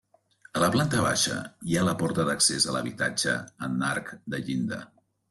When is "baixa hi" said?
1.07-1.77